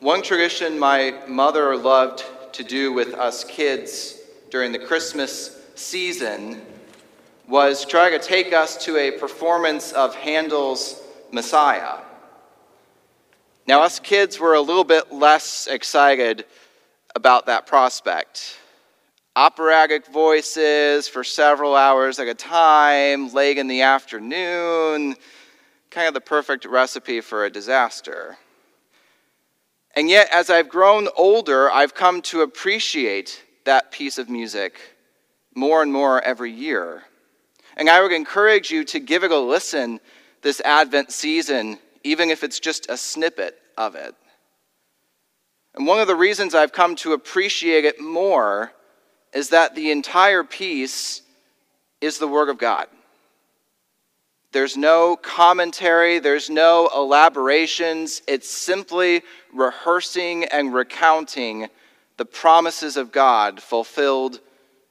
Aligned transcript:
One 0.00 0.22
tradition 0.22 0.78
my 0.78 1.12
mother 1.26 1.76
loved 1.76 2.24
to 2.52 2.62
do 2.62 2.92
with 2.92 3.14
us 3.14 3.42
kids 3.42 4.16
during 4.48 4.70
the 4.70 4.78
Christmas 4.78 5.60
season 5.74 6.62
was 7.48 7.84
try 7.84 8.08
to 8.10 8.20
take 8.20 8.52
us 8.52 8.84
to 8.84 8.96
a 8.96 9.10
performance 9.10 9.90
of 9.90 10.14
Handel's 10.14 11.02
Messiah. 11.32 11.98
Now, 13.66 13.82
us 13.82 13.98
kids 13.98 14.38
were 14.38 14.54
a 14.54 14.60
little 14.60 14.84
bit 14.84 15.12
less 15.12 15.66
excited 15.66 16.44
about 17.16 17.46
that 17.46 17.66
prospect. 17.66 18.56
Operatic 19.34 20.06
voices 20.06 21.08
for 21.08 21.24
several 21.24 21.74
hours 21.74 22.20
at 22.20 22.28
a 22.28 22.34
time, 22.34 23.32
late 23.32 23.58
in 23.58 23.66
the 23.66 23.82
afternoon, 23.82 25.16
kind 25.90 26.06
of 26.06 26.14
the 26.14 26.20
perfect 26.20 26.66
recipe 26.66 27.20
for 27.20 27.46
a 27.46 27.50
disaster. 27.50 28.38
And 29.98 30.08
yet, 30.08 30.28
as 30.30 30.48
I've 30.48 30.68
grown 30.68 31.08
older, 31.16 31.68
I've 31.72 31.92
come 31.92 32.22
to 32.22 32.42
appreciate 32.42 33.42
that 33.64 33.90
piece 33.90 34.16
of 34.16 34.28
music 34.30 34.78
more 35.56 35.82
and 35.82 35.92
more 35.92 36.22
every 36.22 36.52
year. 36.52 37.02
And 37.76 37.90
I 37.90 38.00
would 38.00 38.12
encourage 38.12 38.70
you 38.70 38.84
to 38.84 39.00
give 39.00 39.24
it 39.24 39.32
a 39.32 39.38
listen 39.40 39.98
this 40.40 40.60
Advent 40.60 41.10
season, 41.10 41.80
even 42.04 42.30
if 42.30 42.44
it's 42.44 42.60
just 42.60 42.88
a 42.88 42.96
snippet 42.96 43.58
of 43.76 43.96
it. 43.96 44.14
And 45.74 45.84
one 45.84 45.98
of 45.98 46.06
the 46.06 46.14
reasons 46.14 46.54
I've 46.54 46.72
come 46.72 46.94
to 46.94 47.12
appreciate 47.12 47.84
it 47.84 48.00
more 48.00 48.70
is 49.34 49.48
that 49.48 49.74
the 49.74 49.90
entire 49.90 50.44
piece 50.44 51.22
is 52.00 52.18
the 52.18 52.28
Word 52.28 52.50
of 52.50 52.58
God. 52.58 52.86
There's 54.52 54.76
no 54.76 55.16
commentary, 55.16 56.18
there's 56.20 56.48
no 56.48 56.88
elaborations. 56.94 58.22
It's 58.26 58.50
simply 58.50 59.22
rehearsing 59.52 60.44
and 60.44 60.72
recounting 60.72 61.68
the 62.16 62.24
promises 62.24 62.96
of 62.96 63.12
God 63.12 63.62
fulfilled 63.62 64.40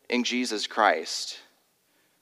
in 0.09 0.23
Jesus 0.23 0.67
Christ. 0.67 1.39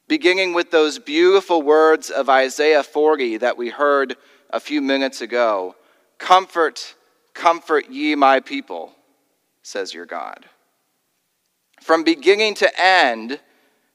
Beginning 0.07 0.53
with 0.53 0.71
those 0.71 0.99
beautiful 0.99 1.61
words 1.61 2.09
of 2.09 2.29
Isaiah 2.29 2.83
40 2.83 3.37
that 3.37 3.57
we 3.57 3.69
heard 3.69 4.15
a 4.49 4.59
few 4.59 4.81
minutes 4.81 5.21
ago 5.21 5.75
Comfort, 6.17 6.95
comfort 7.33 7.89
ye 7.89 8.15
my 8.15 8.39
people, 8.39 8.93
says 9.63 9.93
your 9.93 10.05
God. 10.05 10.45
From 11.81 12.05
beginning 12.05 12.55
to 12.55 12.81
end, 12.81 13.41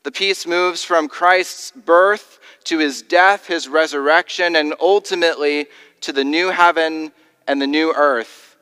the 0.03 0.13
piece 0.13 0.47
moves 0.47 0.85
from 0.85 1.09
Christ's 1.09 1.71
birth 1.71 2.39
to 2.65 2.79
his 2.79 3.03
death, 3.03 3.47
his 3.47 3.69
resurrection, 3.69 4.57
and 4.57 4.75
ultimately 4.81 5.67
to 6.03 6.13
the 6.13 6.25
new 6.25 6.49
heaven 6.49 7.13
and 7.47 7.61
the 7.61 7.67
new 7.67 7.93
earth 7.95 8.57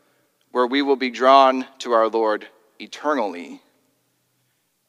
where 0.53 0.67
we 0.67 0.83
will 0.83 0.97
be 0.97 1.11
drawn 1.11 1.67
to 1.79 1.93
our 1.93 2.09
Lord 2.09 2.47
eternally. 2.79 3.61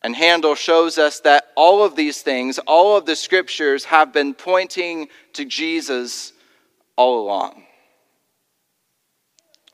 And 0.02 0.16
Handel 0.16 0.56
shows 0.56 0.98
us 0.98 1.20
that 1.22 1.48
all 1.56 1.84
of 1.84 1.96
these 1.96 2.22
things, 2.22 2.58
all 2.60 2.96
of 2.96 3.06
the 3.06 3.16
scriptures, 3.16 3.84
have 3.86 4.14
been 4.14 4.34
pointing 4.34 5.10
to 5.34 5.44
Jesus 5.44 6.32
all 6.96 7.22
along. 7.22 7.64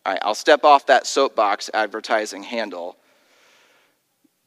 All 0.06 0.14
right, 0.14 0.22
I'll 0.24 0.36
step 0.36 0.64
off 0.64 0.88
that 0.88 1.08
soapbox 1.08 1.70
advertising 1.74 2.44
Handel. 2.44 2.98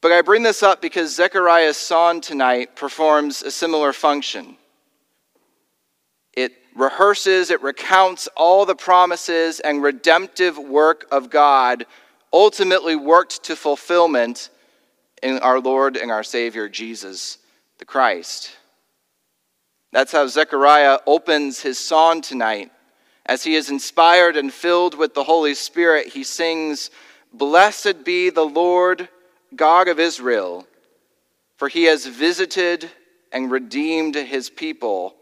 But 0.01 0.11
I 0.11 0.21
bring 0.21 0.43
this 0.43 0.63
up 0.63 0.81
because 0.81 1.15
Zechariah's 1.15 1.77
song 1.77 2.21
tonight 2.21 2.75
performs 2.75 3.41
a 3.41 3.51
similar 3.51 3.91
function. 3.91 4.55
It 6.33 6.53
rehearses, 6.75 7.49
it 7.49 7.61
recounts 7.61 8.27
all 8.35 8.65
the 8.65 8.75
promises 8.75 9.59
and 9.59 9.83
redemptive 9.83 10.57
work 10.57 11.05
of 11.11 11.29
God, 11.29 11.85
ultimately 12.31 12.95
worked 12.95 13.43
to 13.45 13.55
fulfillment 13.55 14.49
in 15.21 15.39
our 15.39 15.59
Lord 15.59 15.97
and 15.97 16.11
our 16.11 16.23
Savior, 16.23 16.69
Jesus 16.69 17.39
the 17.79 17.85
Christ. 17.85 18.51
That's 19.91 20.11
how 20.11 20.27
Zechariah 20.27 20.99
opens 21.07 21.61
his 21.61 21.79
song 21.79 22.21
tonight. 22.21 22.71
As 23.25 23.43
he 23.43 23.55
is 23.55 23.69
inspired 23.69 24.37
and 24.37 24.53
filled 24.53 24.95
with 24.95 25.13
the 25.13 25.23
Holy 25.23 25.55
Spirit, 25.55 26.07
he 26.07 26.23
sings, 26.23 26.91
Blessed 27.33 28.03
be 28.03 28.29
the 28.29 28.45
Lord 28.45 29.07
God 29.55 29.87
of 29.87 29.99
Israel, 29.99 30.67
for 31.57 31.67
he 31.67 31.85
has 31.85 32.05
visited 32.05 32.89
and 33.31 33.49
redeemed 33.49 34.15
his 34.15 34.49
people 34.49 35.15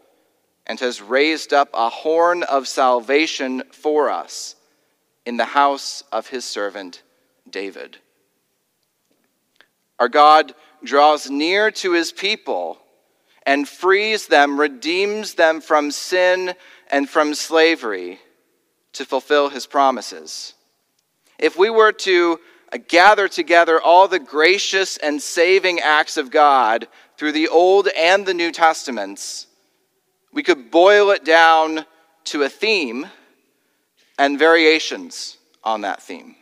and 0.68 0.78
has 0.80 1.00
raised 1.00 1.52
up 1.52 1.70
a 1.72 1.88
horn 1.88 2.42
of 2.42 2.68
salvation 2.68 3.62
for 3.72 4.10
us 4.10 4.54
in 5.24 5.36
the 5.36 5.44
house 5.44 6.04
of 6.12 6.28
his 6.28 6.44
servant 6.44 7.02
David. 7.48 7.96
Our 9.98 10.08
God 10.08 10.54
draws 10.84 11.30
near 11.30 11.70
to 11.70 11.92
his 11.92 12.12
people 12.12 12.78
and 13.44 13.66
frees 13.66 14.26
them, 14.26 14.60
redeems 14.60 15.34
them 15.34 15.60
from 15.60 15.90
sin 15.90 16.54
and 16.90 17.08
from 17.08 17.34
slavery 17.34 18.20
to 18.92 19.04
fulfill 19.04 19.48
his 19.48 19.66
promises. 19.66 20.54
If 21.38 21.56
we 21.58 21.70
were 21.70 21.92
to 21.92 22.38
gather 22.88 23.28
together 23.28 23.80
all 23.80 24.08
the 24.08 24.18
gracious 24.18 24.98
and 24.98 25.20
saving 25.22 25.80
acts 25.80 26.16
of 26.16 26.30
God 26.30 26.88
through 27.16 27.32
the 27.32 27.48
Old 27.48 27.88
and 27.88 28.26
the 28.26 28.34
New 28.34 28.52
Testaments, 28.52 29.46
we 30.32 30.42
could 30.42 30.70
boil 30.70 31.10
it 31.10 31.24
down 31.24 31.86
to 32.24 32.42
a 32.42 32.48
theme 32.48 33.06
and 34.18 34.38
variations 34.38 35.38
on 35.64 35.82
that 35.82 36.02
theme. 36.02 36.36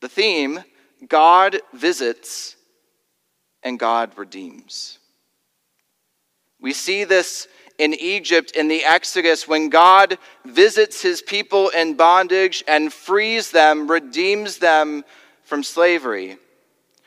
The 0.00 0.08
theme 0.08 0.64
God 1.08 1.60
visits 1.72 2.56
and 3.62 3.78
God 3.78 4.16
redeems. 4.16 4.98
We 6.60 6.72
see 6.72 7.04
this 7.04 7.48
in 7.78 7.94
Egypt 7.94 8.52
in 8.52 8.68
the 8.68 8.84
Exodus 8.84 9.48
when 9.48 9.70
God 9.70 10.18
visits 10.44 11.00
his 11.00 11.22
people 11.22 11.70
in 11.70 11.94
bondage 11.94 12.62
and 12.68 12.92
frees 12.92 13.50
them, 13.50 13.90
redeems 13.90 14.58
them 14.58 15.02
from 15.44 15.62
slavery. 15.62 16.36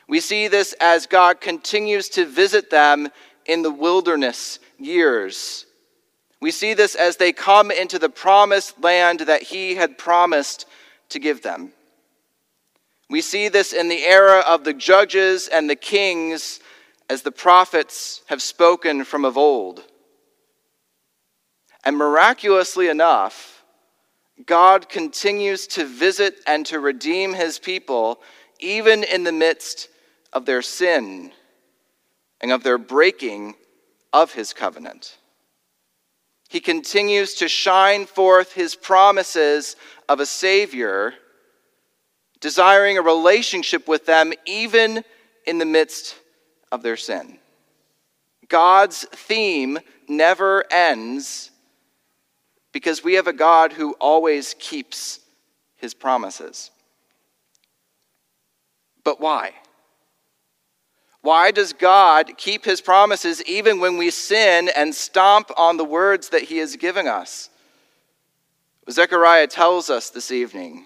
We 0.08 0.20
see 0.20 0.48
this 0.48 0.74
as 0.80 1.06
God 1.06 1.40
continues 1.40 2.08
to 2.10 2.26
visit 2.26 2.70
them 2.70 3.08
in 3.46 3.62
the 3.62 3.70
wilderness 3.70 4.58
years. 4.78 5.66
We 6.40 6.50
see 6.50 6.74
this 6.74 6.94
as 6.94 7.16
they 7.16 7.32
come 7.32 7.70
into 7.70 7.98
the 7.98 8.08
promised 8.08 8.82
land 8.82 9.20
that 9.20 9.42
he 9.42 9.74
had 9.74 9.96
promised 9.96 10.66
to 11.10 11.18
give 11.18 11.42
them. 11.42 11.72
We 13.08 13.20
see 13.20 13.48
this 13.48 13.72
in 13.72 13.88
the 13.88 14.04
era 14.04 14.40
of 14.46 14.64
the 14.64 14.74
judges 14.74 15.48
and 15.48 15.68
the 15.68 15.76
kings 15.76 16.60
as 17.08 17.22
the 17.22 17.32
prophets 17.32 18.22
have 18.26 18.42
spoken 18.42 19.04
from 19.04 19.24
of 19.24 19.36
old. 19.36 19.84
And 21.84 21.96
miraculously 21.96 22.88
enough, 22.88 23.62
God 24.46 24.88
continues 24.88 25.66
to 25.68 25.84
visit 25.84 26.40
and 26.46 26.64
to 26.66 26.80
redeem 26.80 27.34
his 27.34 27.58
people 27.58 28.20
even 28.58 29.04
in 29.04 29.22
the 29.22 29.32
midst 29.32 29.88
of 30.32 30.46
their 30.46 30.62
sin 30.62 31.32
and 32.44 32.52
of 32.52 32.62
their 32.62 32.76
breaking 32.76 33.54
of 34.12 34.34
his 34.34 34.52
covenant. 34.52 35.16
He 36.50 36.60
continues 36.60 37.36
to 37.36 37.48
shine 37.48 38.04
forth 38.04 38.52
his 38.52 38.76
promises 38.76 39.76
of 40.10 40.20
a 40.20 40.26
Savior, 40.26 41.14
desiring 42.40 42.98
a 42.98 43.02
relationship 43.02 43.88
with 43.88 44.04
them 44.04 44.34
even 44.44 45.02
in 45.46 45.56
the 45.56 45.64
midst 45.64 46.16
of 46.70 46.82
their 46.82 46.98
sin. 46.98 47.38
God's 48.48 49.06
theme 49.10 49.78
never 50.06 50.70
ends 50.70 51.50
because 52.74 53.02
we 53.02 53.14
have 53.14 53.26
a 53.26 53.32
God 53.32 53.72
who 53.72 53.94
always 53.94 54.54
keeps 54.58 55.18
his 55.76 55.94
promises. 55.94 56.70
But 59.02 59.18
why? 59.18 59.54
Why 61.24 61.52
does 61.52 61.72
God 61.72 62.36
keep 62.36 62.66
his 62.66 62.82
promises 62.82 63.42
even 63.44 63.80
when 63.80 63.96
we 63.96 64.10
sin 64.10 64.68
and 64.76 64.94
stomp 64.94 65.50
on 65.56 65.78
the 65.78 65.84
words 65.84 66.28
that 66.28 66.42
he 66.42 66.58
has 66.58 66.76
given 66.76 67.08
us? 67.08 67.48
Zechariah 68.90 69.46
tells 69.46 69.88
us 69.88 70.10
this 70.10 70.30
evening 70.30 70.84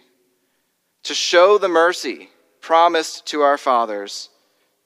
to 1.02 1.12
show 1.12 1.58
the 1.58 1.68
mercy 1.68 2.30
promised 2.60 3.26
to 3.26 3.40
our 3.40 3.58
fathers 3.58 4.28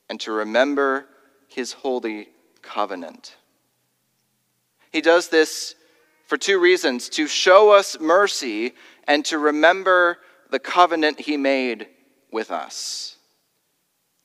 and 0.09 0.19
to 0.21 0.33
remember 0.33 1.05
his 1.49 1.75
holy 1.75 2.31
covenant. 2.63 3.37
He 4.91 5.03
does 5.03 5.29
this 5.29 5.75
for 6.29 6.39
two 6.39 6.59
reasons 6.59 7.11
to 7.11 7.27
show 7.27 7.73
us 7.73 8.01
mercy 8.01 8.73
and 9.07 9.23
to 9.27 9.37
remember 9.37 10.17
the 10.49 10.59
covenant 10.59 11.21
he 11.21 11.37
made 11.37 11.89
with 12.31 12.51
us. 12.51 13.19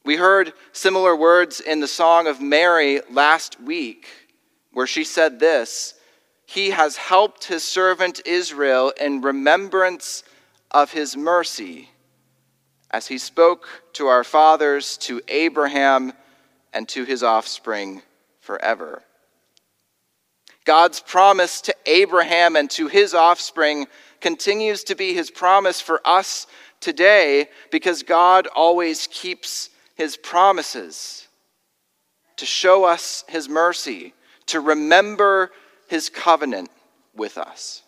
We 0.08 0.16
heard 0.16 0.54
similar 0.72 1.18
words 1.18 1.60
in 1.60 1.82
the 1.82 1.88
Song 1.88 2.28
of 2.28 2.40
Mary 2.40 3.02
last 3.12 3.60
week, 3.60 4.08
where 4.72 4.88
she 4.88 5.04
said 5.04 5.38
this 5.38 5.96
He 6.46 6.70
has 6.70 6.96
helped 6.96 7.44
his 7.44 7.66
servant 7.66 8.22
Israel 8.26 8.94
in 9.02 9.20
remembrance 9.20 10.24
of 10.72 10.94
his 10.94 11.18
mercy, 11.18 11.90
as 12.90 13.08
he 13.08 13.18
spoke 13.18 13.68
to 13.96 14.08
our 14.08 14.24
fathers, 14.24 14.96
to 15.00 15.20
Abraham, 15.28 16.14
and 16.72 16.88
to 16.88 17.04
his 17.04 17.22
offspring 17.22 18.02
forever. 18.40 19.04
God's 20.64 21.02
promise 21.02 21.60
to 21.60 21.76
Abraham 21.86 22.56
and 22.56 22.70
to 22.72 22.88
his 22.88 23.14
offspring 23.14 23.88
continues 24.22 24.86
to 24.86 24.96
be 24.96 25.14
his 25.14 25.30
promise 25.30 25.82
for 25.82 26.00
us 26.06 26.48
today 26.80 27.50
because 27.72 28.04
God 28.04 28.48
always 28.56 29.08
keeps 29.08 29.70
his 29.98 30.16
promises 30.16 31.28
to 32.38 32.46
show 32.46 32.86
us 32.86 33.26
his 33.28 33.50
mercy, 33.50 34.14
to 34.46 34.60
remember 34.60 35.52
his 35.90 36.08
covenant 36.08 36.70
with 37.16 37.38
us. 37.38 37.82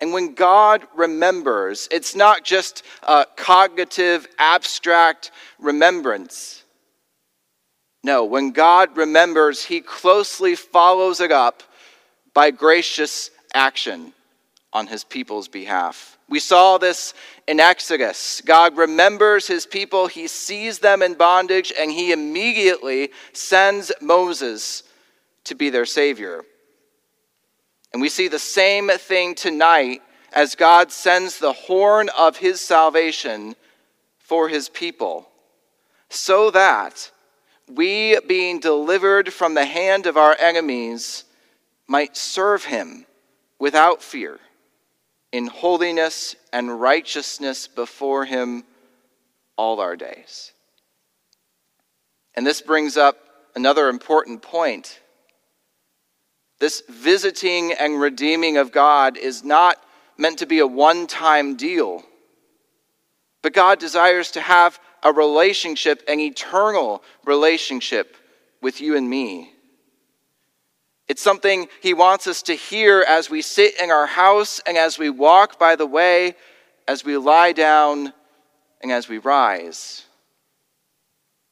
And 0.00 0.12
when 0.12 0.34
God 0.34 0.82
remembers, 0.96 1.88
it's 1.92 2.16
not 2.16 2.44
just 2.44 2.82
a 3.04 3.24
cognitive, 3.36 4.26
abstract 4.36 5.30
remembrance. 5.60 6.64
No, 8.02 8.24
when 8.24 8.50
God 8.50 8.96
remembers, 8.96 9.64
he 9.64 9.80
closely 9.80 10.56
follows 10.56 11.20
it 11.20 11.30
up 11.30 11.62
by 12.34 12.50
gracious 12.50 13.30
action 13.54 14.12
on 14.72 14.88
his 14.88 15.04
people's 15.04 15.46
behalf. 15.46 16.18
We 16.32 16.40
saw 16.40 16.78
this 16.78 17.12
in 17.46 17.60
Exodus. 17.60 18.40
God 18.46 18.78
remembers 18.78 19.46
his 19.46 19.66
people, 19.66 20.06
he 20.06 20.28
sees 20.28 20.78
them 20.78 21.02
in 21.02 21.12
bondage, 21.12 21.74
and 21.78 21.92
he 21.92 22.10
immediately 22.10 23.10
sends 23.34 23.92
Moses 24.00 24.82
to 25.44 25.54
be 25.54 25.68
their 25.68 25.84
savior. 25.84 26.42
And 27.92 28.00
we 28.00 28.08
see 28.08 28.28
the 28.28 28.38
same 28.38 28.88
thing 28.88 29.34
tonight 29.34 30.00
as 30.32 30.54
God 30.54 30.90
sends 30.90 31.38
the 31.38 31.52
horn 31.52 32.08
of 32.16 32.38
his 32.38 32.62
salvation 32.62 33.54
for 34.18 34.48
his 34.48 34.70
people, 34.70 35.28
so 36.08 36.50
that 36.50 37.10
we, 37.68 38.18
being 38.26 38.58
delivered 38.58 39.34
from 39.34 39.52
the 39.52 39.66
hand 39.66 40.06
of 40.06 40.16
our 40.16 40.34
enemies, 40.40 41.24
might 41.86 42.16
serve 42.16 42.64
him 42.64 43.04
without 43.58 44.02
fear 44.02 44.40
in 45.32 45.46
holiness 45.46 46.36
and 46.52 46.80
righteousness 46.80 47.66
before 47.66 48.24
him 48.26 48.64
all 49.56 49.80
our 49.80 49.96
days. 49.96 50.52
And 52.34 52.46
this 52.46 52.60
brings 52.62 52.96
up 52.96 53.16
another 53.54 53.88
important 53.88 54.42
point. 54.42 55.00
This 56.60 56.82
visiting 56.88 57.72
and 57.72 58.00
redeeming 58.00 58.56
of 58.56 58.72
God 58.72 59.16
is 59.16 59.42
not 59.42 59.78
meant 60.16 60.38
to 60.38 60.46
be 60.46 60.60
a 60.60 60.66
one 60.66 61.06
time 61.06 61.56
deal, 61.56 62.04
but 63.42 63.52
God 63.52 63.78
desires 63.78 64.30
to 64.32 64.40
have 64.40 64.78
a 65.02 65.12
relationship, 65.12 66.02
an 66.06 66.20
eternal 66.20 67.02
relationship 67.24 68.16
with 68.60 68.80
you 68.80 68.96
and 68.96 69.08
me. 69.08 69.51
It's 71.08 71.22
something 71.22 71.68
He 71.80 71.94
wants 71.94 72.26
us 72.26 72.42
to 72.42 72.54
hear 72.54 73.04
as 73.06 73.28
we 73.28 73.42
sit 73.42 73.80
in 73.80 73.90
our 73.90 74.06
house 74.06 74.60
and 74.66 74.76
as 74.76 74.98
we 74.98 75.10
walk 75.10 75.58
by 75.58 75.76
the 75.76 75.86
way, 75.86 76.34
as 76.86 77.04
we 77.04 77.16
lie 77.16 77.52
down 77.52 78.12
and 78.80 78.90
as 78.90 79.08
we 79.08 79.18
rise. 79.18 80.04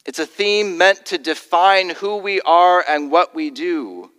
It's 0.05 0.19
a 0.19 0.25
theme 0.25 0.77
meant 0.77 1.05
to 1.07 1.17
define 1.17 1.89
who 1.89 2.17
we 2.17 2.41
are 2.41 2.83
and 2.87 3.11
what 3.11 3.35
we 3.35 3.49
do. 3.49 4.09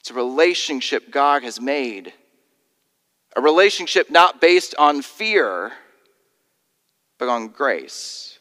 It's 0.00 0.10
a 0.10 0.14
relationship 0.14 1.10
God 1.10 1.42
has 1.42 1.60
made. 1.60 2.12
A 3.36 3.40
relationship 3.40 4.10
not 4.10 4.40
based 4.40 4.74
on 4.78 5.02
fear, 5.02 5.72
but 7.18 7.28
on 7.28 7.48
grace. 7.48 8.37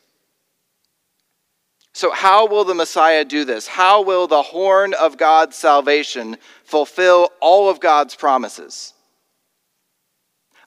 So, 1.98 2.12
how 2.12 2.46
will 2.46 2.64
the 2.64 2.76
Messiah 2.76 3.26
do 3.26 3.44
this? 3.44 3.66
How 3.66 4.04
will 4.04 4.28
the 4.28 4.44
horn 4.44 4.94
of 4.94 5.18
God's 5.18 5.56
salvation 5.56 6.38
fulfill 6.64 7.32
all 7.42 7.72
of 7.72 7.80
God's 7.80 8.14
promises? 8.14 8.94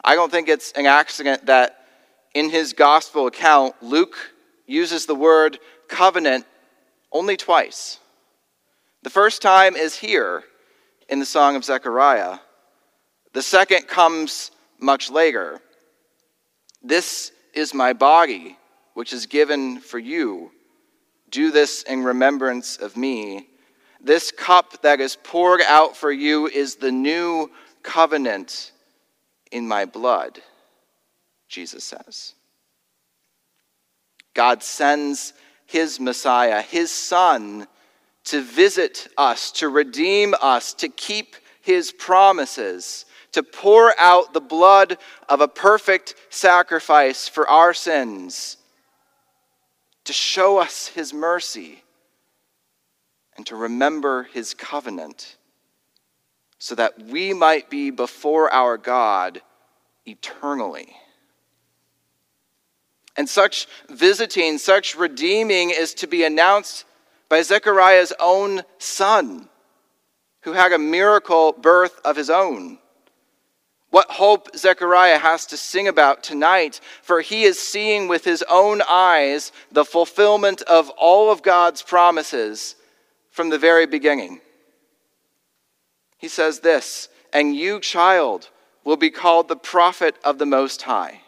I 0.03 0.17
don't 0.17 0.32
think 0.32 0.49
it's 0.49 0.73
an 0.73 0.87
accident 0.87 1.47
that 1.47 1.87
in 2.35 2.50
his 2.50 2.73
gospel 2.73 3.29
account, 3.29 3.77
Luke 3.81 4.17
uses 4.67 5.06
the 5.06 5.15
word 5.15 5.61
covenant 5.87 6.47
only 7.12 7.37
twice. 7.37 8.00
The 9.05 9.11
first 9.11 9.41
time 9.41 9.76
is 9.76 9.94
here 9.94 10.43
in 11.09 11.21
the 11.21 11.26
Song 11.26 11.55
of 11.55 11.65
Zechariah, 11.65 12.41
the 13.35 13.43
second 13.43 13.87
comes 13.87 14.50
much 14.81 15.12
later. 15.12 15.61
This 16.83 17.31
is 17.55 17.73
my 17.73 17.93
body, 17.93 18.59
which 18.94 19.12
is 19.12 19.26
given 19.26 19.79
for 19.79 20.00
you. 20.00 20.50
Do 21.31 21.50
this 21.50 21.82
in 21.85 22.03
remembrance 22.03 22.77
of 22.77 22.97
me. 22.97 23.47
This 24.00 24.32
cup 24.32 24.82
that 24.82 25.00
is 25.00 25.17
poured 25.23 25.61
out 25.62 25.97
for 25.97 26.11
you 26.11 26.49
is 26.49 26.77
the 26.77 26.91
new 26.91 27.50
covenant 27.82 28.73
in 29.53 29.69
my 29.69 29.85
blood, 29.85 30.41
Jesus 31.49 31.85
says. 31.85 32.35
God 34.35 34.62
sends 34.62 35.32
his 35.67 36.00
Messiah, 36.00 36.62
his 36.62 36.91
Son, 36.91 37.67
to 38.25 38.43
visit 38.43 39.09
us, 39.17 39.53
to 39.53 39.69
redeem 39.69 40.35
us, 40.41 40.75
to 40.75 40.88
keep 40.88 41.37
his 41.62 41.93
promises, 41.93 43.05
to 43.33 43.43
pour 43.43 43.99
out 43.99 44.33
the 44.33 44.41
blood 44.41 44.99
of 45.29 45.41
a 45.41 45.49
perfect 45.49 46.15
sacrifice 46.31 47.29
for 47.29 47.49
our 47.49 47.73
sins 47.73 48.56
to 50.11 50.15
show 50.15 50.59
us 50.59 50.89
his 50.89 51.15
mercy 51.15 51.85
and 53.37 53.47
to 53.47 53.55
remember 53.55 54.25
his 54.25 54.55
covenant 54.55 55.37
so 56.59 56.75
that 56.75 57.01
we 57.05 57.33
might 57.33 57.71
be 57.71 57.93
before 57.93 58.53
our 58.53 58.77
God 58.77 59.41
eternally. 60.05 60.97
And 63.17 63.29
such 63.29 63.69
visiting, 63.89 64.59
such 64.59 64.97
redeeming 64.97 65.71
is 65.71 65.95
to 65.95 66.09
be 66.09 66.25
announced 66.25 66.87
by 67.29 67.43
Zechariah's 67.43 68.12
own 68.19 68.62
son, 68.79 69.49
who 70.41 70.55
had 70.55 70.73
a 70.73 70.79
miracle 70.79 71.53
birth 71.53 72.01
of 72.05 72.17
his 72.17 72.31
own. 72.31 72.80
What 73.90 74.08
hope 74.08 74.56
Zechariah 74.56 75.19
has 75.19 75.46
to 75.46 75.56
sing 75.56 75.88
about 75.88 76.23
tonight, 76.23 76.80
for 77.02 77.20
he 77.20 77.42
is 77.42 77.59
seeing 77.59 78.06
with 78.06 78.25
his 78.25 78.44
own 78.49 78.82
eyes 78.88 79.50
the 79.73 79.85
fulfillment 79.85 80.62
of 80.62 80.90
all 80.90 81.30
of 81.30 81.42
God's 81.42 81.82
promises 81.82 82.76
from 83.32 83.49
the 83.50 83.59
very 83.59 83.87
beginning. 83.87 84.40
He 86.18 86.28
says 86.28 86.61
this, 86.61 87.09
and 87.32 87.56
you, 87.56 87.80
child, 87.80 88.50
will 88.85 88.97
be 88.97 89.11
called 89.11 89.49
the 89.49 89.56
prophet 89.56 90.14
of 90.25 90.38
the 90.38 90.47
Most 90.47 90.82
High, 90.82 91.23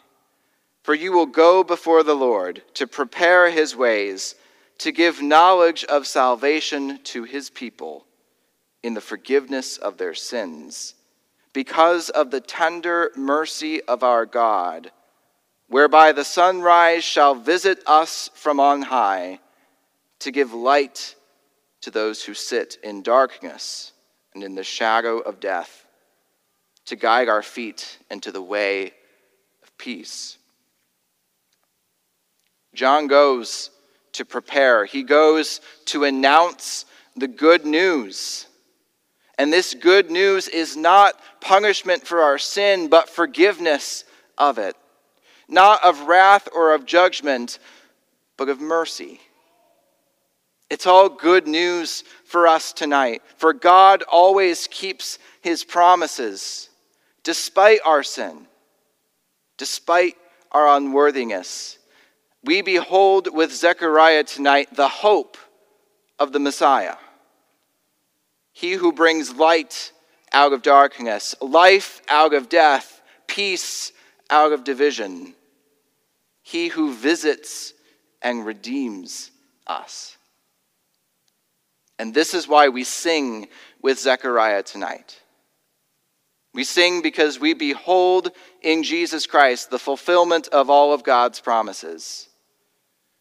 for 0.85 0.95
you 0.95 1.13
will 1.13 1.27
go 1.27 1.65
before 1.65 2.05
the 2.05 2.15
Lord 2.15 2.63
to 2.75 2.87
prepare 2.87 3.51
his 3.51 3.75
ways, 3.75 4.37
to 4.79 4.93
give 4.93 5.21
knowledge 5.21 5.85
of 5.85 6.07
salvation 6.07 7.01
to 7.05 7.25
his 7.25 7.51
people 7.51 8.07
in 8.85 8.95
the 8.95 9.01
forgiveness 9.01 9.79
of 9.79 9.99
their 9.99 10.15
sins 10.15 10.95
because 11.53 12.11
of 12.11 12.31
the 12.31 12.41
tender 12.41 13.11
mercy 13.17 13.83
of 13.83 14.03
our 14.03 14.25
God, 14.27 14.91
whereby 15.69 16.13
the 16.13 16.25
sunrise 16.25 17.05
shall 17.05 17.35
visit 17.35 17.83
us 17.87 18.31
from 18.35 18.61
on 18.61 18.83
high 18.83 19.39
to 20.21 20.31
give 20.31 20.53
light 20.53 21.15
to 21.83 21.91
those 21.91 22.25
who 22.25 22.35
sit 22.35 22.79
in 22.83 23.03
darkness 23.03 23.93
and 24.35 24.43
in 24.43 24.55
the 24.55 24.65
shadow 24.65 25.19
of 25.19 25.41
death, 25.41 25.87
to 26.87 26.97
guide 26.97 27.29
our 27.29 27.43
feet 27.43 27.99
into 28.11 28.33
the 28.33 28.43
way 28.43 28.93
of 29.63 29.77
peace. 29.79 30.39
John 32.75 33.07
goes 33.07 33.71
to 34.13 34.25
prepare, 34.25 34.85
he 34.85 35.03
goes 35.03 35.61
to 35.87 36.05
announce 36.05 36.87
the 37.17 37.29
good 37.29 37.67
news 37.67 38.47
and 39.39 39.53
this 39.53 39.75
good 39.75 40.11
news 40.11 40.49
is 40.49 40.77
not 40.77 41.15
punishment 41.41 42.07
for 42.07 42.21
our 42.21 42.39
sin, 42.39 42.89
but 42.89 43.09
forgiveness 43.09 44.05
of 44.37 44.59
it. 44.59 44.77
Not 45.49 45.83
of 45.85 46.03
wrath 46.03 46.49
or 46.55 46.75
of 46.75 46.87
judgment, 46.87 47.59
but 48.37 48.49
of 48.49 48.61
mercy. 48.61 49.21
It's 50.71 50.87
all 50.87 51.09
good 51.09 51.47
news 51.47 52.05
for 52.25 52.47
us 52.47 52.73
tonight. 52.73 53.23
For 53.37 53.53
God 53.53 54.03
always 54.11 54.67
keeps 54.69 55.19
his 55.43 55.65
promises, 55.65 56.71
despite 57.25 57.81
our 57.85 58.03
sin, 58.03 58.47
despite 59.59 60.17
our 60.51 60.77
unworthiness. 60.77 61.79
We 62.45 62.63
behold 62.63 63.29
with 63.33 63.53
Zechariah 63.53 64.25
tonight 64.25 64.75
the 64.75 64.89
hope 64.89 65.37
of 66.19 66.33
the 66.33 66.41
Messiah. 66.41 66.97
He 68.53 68.73
who 68.73 68.93
brings 68.93 69.35
light 69.35 69.93
out 70.33 70.53
of 70.53 70.63
darkness, 70.63 71.35
life 71.41 72.01
out 72.09 72.35
of 72.35 72.49
death, 72.49 73.01
peace 73.27 73.93
out 74.31 74.53
of 74.53 74.65
division, 74.65 75.35
he 76.43 76.69
who 76.69 76.93
visits 76.93 77.73
and 78.21 78.45
redeems 78.45 79.31
us. 79.67 80.17
And 81.99 82.15
this 82.15 82.35
is 82.35 82.49
why 82.49 82.69
we 82.69 82.85
sing 82.85 83.49
with 83.81 83.99
Zechariah 83.99 84.63
tonight. 84.63 85.21
We 86.55 86.65
sing 86.65 87.01
because 87.01 87.41
we 87.41 87.55
behold 87.55 88.31
in 88.61 88.83
Jesus 88.83 89.27
Christ 89.27 89.71
the 89.71 89.79
fulfillment 89.79 90.49
of 90.49 90.69
all 90.69 90.93
of 90.93 91.05
God's 91.05 91.41
promises. 91.41 92.29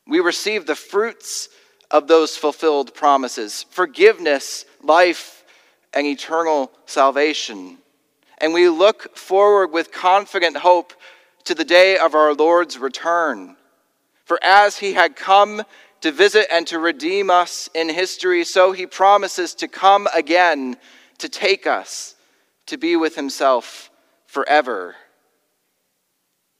We 0.07 0.19
receive 0.19 0.65
the 0.65 0.75
fruits 0.75 1.47
of 1.91 2.07
those 2.07 2.37
fulfilled 2.37 2.93
promises 2.93 3.65
forgiveness, 3.69 4.65
life, 4.81 5.43
and 5.93 6.07
eternal 6.07 6.71
salvation. 6.85 7.77
And 8.37 8.53
we 8.53 8.69
look 8.69 9.15
forward 9.15 9.67
with 9.67 9.91
confident 9.91 10.57
hope 10.57 10.93
to 11.43 11.53
the 11.53 11.65
day 11.65 11.97
of 11.97 12.15
our 12.15 12.33
Lord's 12.33 12.77
return. 12.77 13.55
For 14.25 14.39
as 14.41 14.77
he 14.77 14.93
had 14.93 15.15
come 15.15 15.63
to 16.01 16.11
visit 16.11 16.47
and 16.51 16.65
to 16.67 16.79
redeem 16.79 17.29
us 17.29 17.69
in 17.75 17.89
history, 17.89 18.43
so 18.43 18.71
he 18.71 18.87
promises 18.87 19.53
to 19.55 19.67
come 19.67 20.07
again 20.15 20.77
to 21.19 21.29
take 21.29 21.67
us 21.67 22.15
to 22.67 22.77
be 22.77 22.95
with 22.95 23.15
himself 23.15 23.91
forever. 24.25 24.95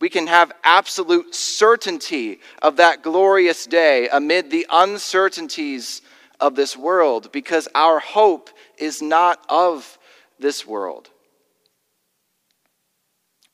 We 0.01 0.09
can 0.09 0.25
have 0.27 0.51
absolute 0.63 1.35
certainty 1.35 2.39
of 2.63 2.77
that 2.77 3.03
glorious 3.03 3.67
day 3.67 4.09
amid 4.11 4.49
the 4.49 4.65
uncertainties 4.71 6.01
of 6.39 6.55
this 6.55 6.75
world 6.75 7.31
because 7.31 7.67
our 7.75 7.99
hope 7.99 8.49
is 8.79 9.03
not 9.03 9.39
of 9.47 9.99
this 10.39 10.65
world. 10.65 11.09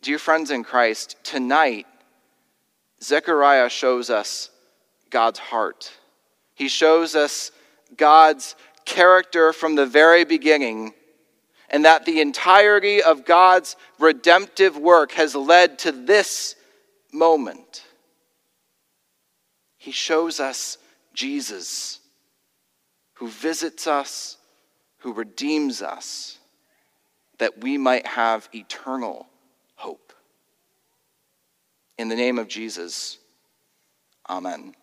Dear 0.01 0.19
friends 0.19 0.49
in 0.49 0.63
Christ, 0.63 1.17
tonight, 1.21 1.85
Zechariah 3.03 3.69
shows 3.69 4.09
us 4.09 4.49
God's 5.09 5.39
heart. 5.39 5.91
He 6.55 6.69
shows 6.69 7.13
us 7.13 7.51
God's 7.97 8.55
character 8.85 9.51
from 9.51 9.75
the 9.75 9.85
very 9.85 10.23
beginning, 10.23 10.93
and 11.69 11.85
that 11.85 12.05
the 12.05 12.21
entirety 12.21 13.01
of 13.01 13.25
God's 13.25 13.75
redemptive 13.99 14.77
work 14.77 15.11
has 15.13 15.35
led 15.35 15.79
to 15.79 15.91
this 15.91 16.55
moment. 17.11 17.83
He 19.77 19.91
shows 19.91 20.39
us 20.39 20.77
Jesus, 21.13 21.99
who 23.15 23.27
visits 23.27 23.87
us, 23.87 24.37
who 24.99 25.13
redeems 25.13 25.81
us, 25.81 26.37
that 27.39 27.61
we 27.61 27.77
might 27.77 28.05
have 28.05 28.49
eternal 28.53 29.27
hope. 29.75 30.13
In 31.97 32.09
the 32.09 32.15
name 32.15 32.37
of 32.37 32.47
Jesus, 32.47 33.17
amen. 34.29 34.75